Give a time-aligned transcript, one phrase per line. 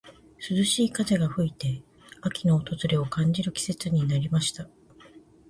[0.39, 1.83] 涼しい風が吹いて、
[2.23, 4.67] 秋の訪れを感じる季節になりました。